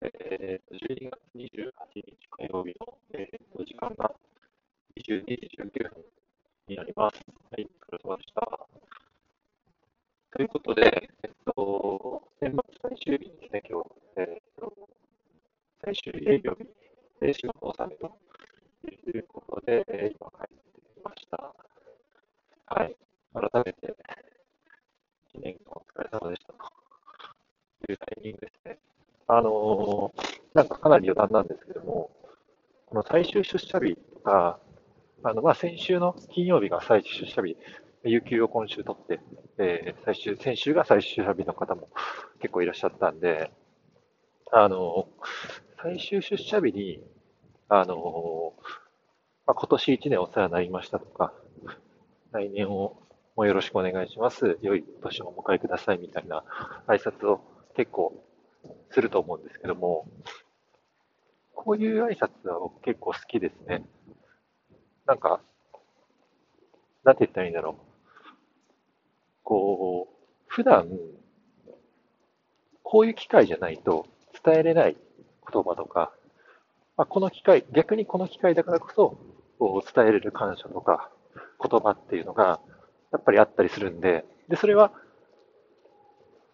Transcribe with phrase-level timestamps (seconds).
[0.00, 4.12] えー、12月28日火曜日の、えー、時間が
[4.96, 6.04] 22時19分
[6.68, 7.20] になります。
[7.50, 8.68] はい、お疲れ様でした。
[10.30, 13.88] ということで、えっと、年末最終日ですね、今日、
[14.18, 14.72] えっと、
[15.84, 16.68] 最終営業日
[17.20, 18.16] で仕事をされと
[18.86, 21.54] いうことで、え今帰ってきました。
[22.66, 22.96] はい、
[23.34, 23.96] 改めて、
[25.34, 28.57] 1年間お疲れ様でしたというタイミングです。
[29.28, 30.12] あの、
[30.54, 32.10] なんかかなり余談なんですけども、
[32.86, 34.58] この最終出社日とか、
[35.22, 37.56] あの、まあ、先週の金曜日が最終出社日、
[38.04, 39.20] 有給を今週取って、
[39.58, 41.90] えー、最終、先週が最終出社日の方も
[42.40, 43.50] 結構いらっしゃったんで、
[44.50, 45.08] あの、
[45.82, 47.02] 最終出社日に、
[47.68, 48.62] あのー、
[49.46, 51.34] まあ、今年1年お世話になりましたとか、
[52.32, 52.96] 来年を
[53.36, 54.58] もよろしくお願いします。
[54.62, 56.44] 良い年をお迎えくださいみたいな
[56.86, 57.40] 挨拶を
[57.76, 58.24] 結構
[58.90, 60.06] すると思うんですけども、
[61.54, 63.84] こういう挨拶は僕結構好きですね。
[65.06, 65.40] なんか、
[67.04, 67.74] なんて言ったらいいんだろう。
[69.42, 70.88] こう、普段、
[72.82, 74.06] こういう機会じゃないと
[74.44, 74.96] 伝えれない
[75.52, 76.12] 言葉とか、
[76.96, 79.18] まあ、この機会、逆にこの機会だからこそ、
[79.58, 81.10] こ伝えれる感謝とか
[81.62, 82.60] 言葉っていうのが、
[83.12, 84.92] やっぱりあったりするんで、で、それは、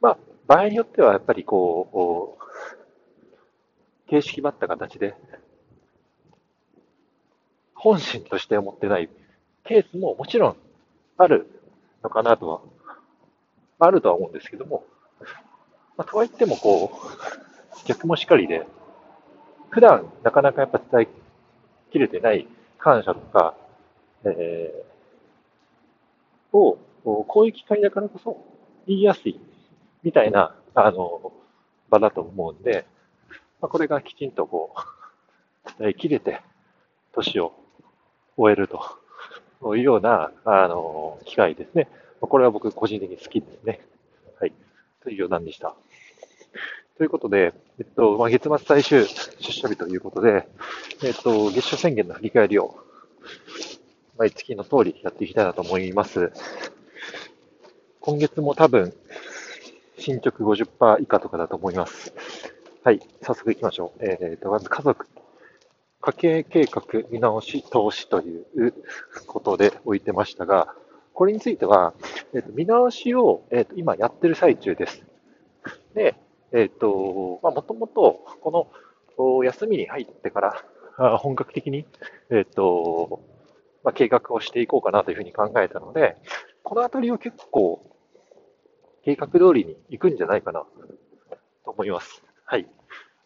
[0.00, 0.18] まあ、
[0.52, 5.14] 場合によってはやっぱりこう、形式ばった形で、
[7.74, 9.08] 本心として思ってない
[9.64, 10.56] ケースももちろん
[11.16, 11.46] ある
[12.04, 12.60] のかなとは、
[13.78, 14.84] あるとは思うんですけども、
[15.96, 18.66] まあ、とはいってもこう、逆もしかりで、
[19.70, 21.08] 普段なかなかやっぱ伝え
[21.90, 23.54] きれてない感謝とか、
[24.24, 28.36] えー、を、こういう機会だからこそ
[28.86, 29.40] 言いやすい
[30.02, 31.32] みたいな、あの、
[31.90, 32.86] 場だと思うんで、
[33.60, 34.80] まあ、これがきちんとこう、
[35.78, 36.40] 伝えきれて、
[37.12, 37.52] 年を
[38.36, 41.88] 終えるというような、あの、機会ですね。
[42.20, 43.80] これは僕個人的に好きですね。
[44.40, 44.52] はい。
[45.02, 45.74] という余談でした。
[46.96, 50.48] ということで、えっと、まあ、月末最終出社日ということで、
[51.02, 52.76] えっと、月初宣言の振り返りを、
[54.18, 56.32] 毎月の通りやっていきたいなと思います。
[58.00, 58.92] 今月も多分、
[59.98, 62.12] 進捗50%以下とかだと思います。
[62.84, 64.04] はい、早速行きましょう。
[64.04, 65.06] えっ、ー、と、まず家族、
[66.00, 68.44] 家計計画見直し投資という
[69.26, 70.74] ことで置いてましたが、
[71.14, 71.94] これについては、
[72.34, 75.04] えーと、見直しを、えーと、今やってる最中です。
[75.94, 76.16] で、
[76.52, 78.68] えっ、ー、と、まあ、もともと、こ
[79.16, 80.40] の休みに入ってか
[80.98, 81.86] ら、本格的に、
[82.30, 83.20] えっ、ー、と、
[83.84, 86.16] まあ、計画をしていこうかなというふうに考えたので、
[86.62, 87.91] このあたりを結構
[89.04, 90.60] 計画通りに行くんじゃないかな
[91.64, 92.22] と思います。
[92.44, 92.68] はい。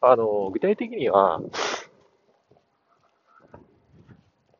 [0.00, 1.40] あの、具体的には、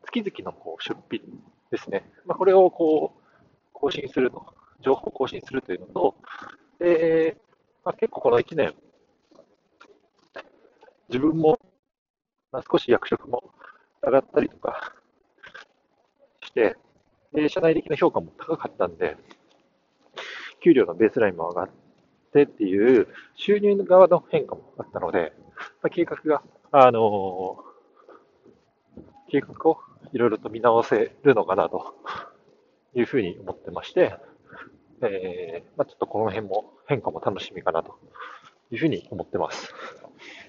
[0.05, 1.23] 月々のこう出費
[1.71, 2.11] ですね。
[2.27, 3.23] まあ、これをこう、
[3.73, 4.47] 更新すると、
[4.81, 6.15] 情報更新するというのと、
[6.79, 7.37] で、
[7.85, 8.75] まあ、結構この1年、
[11.09, 11.59] 自分も、
[12.53, 13.53] まあ、少し役職も
[14.03, 14.95] 上がったりとか
[16.43, 16.77] して、
[17.33, 19.17] で、社内的な評価も高かったんで、
[20.67, 21.69] 給料のベースラインも上がっ
[22.33, 23.07] てっていう
[23.37, 25.33] 収入側の変化もあったので、
[25.81, 29.01] まあ、計画が、あのー、
[29.31, 29.79] 計画を
[30.13, 31.95] いろいろと見直せるのかなと
[32.97, 34.17] いうふうに思ってまして、
[35.03, 37.97] えー、まあ、ちょっとこの辺も変化も楽しみかなと
[38.73, 39.73] いうふうに思ってます。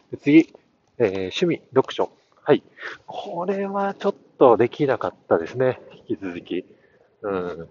[0.10, 0.52] で次、
[0.98, 2.10] えー、趣味、読書。
[2.44, 2.64] はい。
[3.06, 5.80] これはちょっとできなかったですね。
[6.10, 6.66] 引き続き。
[7.22, 7.70] うん。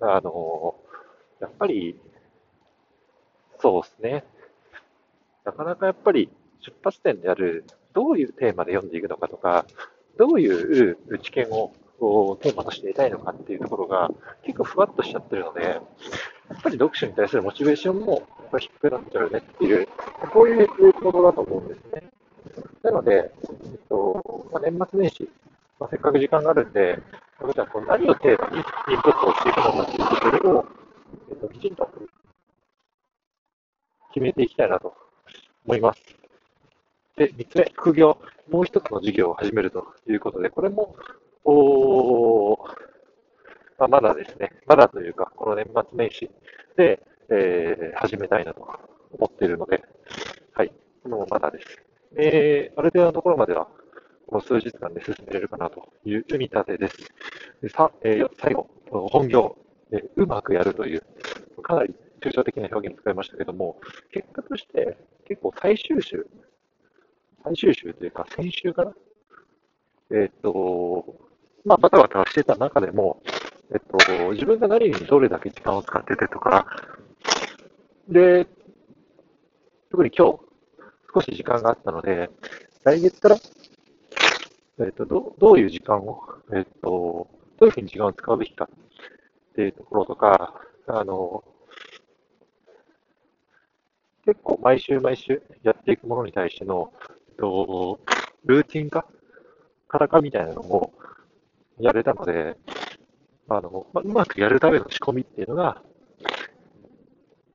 [0.00, 0.76] あの
[1.44, 1.98] やっぱり、
[3.60, 4.24] そうですね。
[5.44, 9.66] なかなかやっぱり出発点である、どういうテーマで読んでいくのかとか、
[10.16, 11.72] どういう知見を
[12.40, 14.10] テーマとして得たいのかっていうところが
[14.42, 15.80] 結構ふわっとしちゃってるので、や
[16.58, 19.88] っぱり読書に対するモチベーションもやっぱ低くなっちゃうねっていう、
[20.32, 22.10] こういうことだと思うんですね。
[22.82, 25.28] なので、えっとまあ、年末年始、
[25.78, 26.98] まあ、せっかく時間があるんで、
[27.54, 30.66] じゃあこう何をテーマにインプットをしていくのかっていうところを、
[31.54, 31.88] きちんと
[34.12, 34.94] 決めていきたいなと
[35.64, 36.00] 思います。
[37.16, 38.18] で、3つ目、副業。
[38.50, 40.96] もう一つの事業を始めるということで、これも、
[41.44, 42.58] お
[43.78, 46.30] まあ、まだですね、まだというか、この年末年始
[46.76, 48.68] で、えー、始めたいなと
[49.12, 49.82] 思っているので、
[50.52, 50.72] はい、
[51.02, 51.82] このまだです。
[52.16, 53.68] えー、ある程度のところまでは、
[54.26, 56.96] この数日間で進めれるかなという見立てです。
[57.62, 59.56] でさえー、最後、本業、
[59.94, 61.02] えー、うまくやるという、
[61.62, 63.78] かなり抽象的な表現を使いましたけども、
[64.12, 66.26] 結果として結構最終週
[67.44, 68.94] 最終週というか、先週かな。
[70.10, 71.04] えっ、と、
[71.64, 73.22] まあ、バタバタしてた中でも、
[73.70, 76.66] えっと、自分が何にどれだけ時間を使っててとか、
[78.08, 78.46] で、
[79.90, 80.40] 特に今日、
[81.14, 82.30] 少し時間があったので、
[82.82, 83.36] 来月から、
[84.80, 86.22] えっと、どどういう時間を、
[86.54, 88.70] えっと、どういうふうに時間を使うべきか
[89.54, 90.52] っていうところとか、
[90.88, 91.44] あの、
[94.24, 96.92] 結構毎週毎週やっていくものに対しての、
[97.28, 98.00] えっと、
[98.44, 99.06] ルーティン化、
[99.86, 100.92] からかみたいなのも
[101.78, 102.56] やれたので、
[103.48, 105.80] あの、まうまくやるための仕込みっていうのが、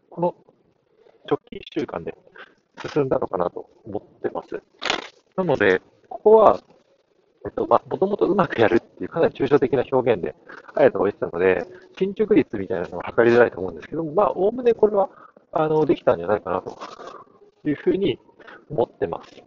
[0.09, 0.35] この
[1.29, 2.15] 直近1週間で
[2.93, 4.61] 進んだのかなと思ってます。
[5.35, 6.61] なので、ここは、
[7.45, 10.35] えっと、まあ、もともとうまくやるっていうかなり抽象的な表現で、
[10.75, 11.65] あえて置いてたので、
[11.97, 15.09] 進捗率みたいなのは測りづらいと思うんですけども、まあ、おおむねこれは、
[15.51, 16.77] あの、できたんじゃないかなと
[17.65, 18.19] いうふうに
[18.69, 19.43] 思ってます。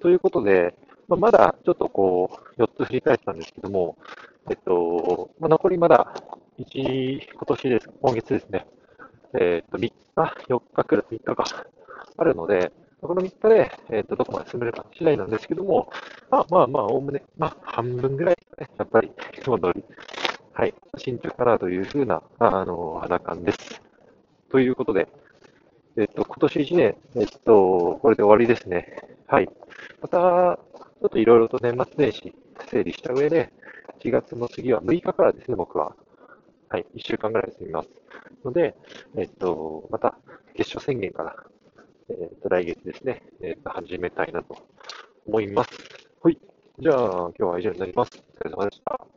[0.00, 0.74] ということで、
[1.08, 3.98] まあ、まだちょっとこう、4つ振り返ったんですけども、
[4.48, 6.14] えっと、まあ、残りまだ
[6.58, 8.66] 1、今年です、今月ですね、
[9.38, 9.94] えっと、3日、
[10.48, 11.44] 4日くらい、3日か、
[12.16, 15.90] あるので、この3日で、えっと、どこまで進めるか次第なんですけども、
[16.30, 19.84] まあまあまあ、おおむね、まあ、半分ぐらいですね、やっぱり、いつも通り、
[20.52, 23.82] はい、進捗かなというふうな、あの、肌感です。
[24.50, 25.08] ということで、
[25.96, 28.96] えっと、今年1年、えっと、これで終わりですね。
[29.26, 29.48] はい。
[30.02, 32.34] また、ちょっといろいろと年末年始
[32.68, 33.52] 整理した上で、
[34.00, 35.96] 1月の次は6日からですね、僕は。
[36.68, 37.88] はい、1週間ぐらい休みます。
[38.44, 38.74] ので、
[39.16, 40.16] えっと、また、
[40.54, 41.36] 決勝宣言から、
[42.10, 44.56] えっと、来月ですね、えっと、始めたいなと
[45.26, 45.70] 思います。
[46.22, 46.38] はい。
[46.80, 48.10] じゃあ、今日は以上になります。
[48.34, 49.09] お疲れ様でした。